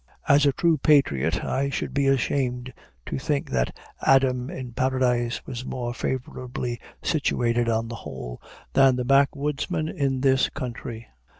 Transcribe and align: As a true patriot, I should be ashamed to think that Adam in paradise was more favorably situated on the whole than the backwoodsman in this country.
As 0.27 0.47
a 0.47 0.51
true 0.51 0.79
patriot, 0.79 1.45
I 1.45 1.69
should 1.69 1.93
be 1.93 2.07
ashamed 2.07 2.73
to 3.05 3.19
think 3.19 3.51
that 3.51 3.77
Adam 4.01 4.49
in 4.49 4.71
paradise 4.73 5.45
was 5.45 5.63
more 5.63 5.93
favorably 5.93 6.79
situated 7.03 7.69
on 7.69 7.87
the 7.87 7.97
whole 8.01 8.41
than 8.73 8.95
the 8.95 9.05
backwoodsman 9.05 9.87
in 9.89 10.21
this 10.21 10.49
country. 10.49 11.05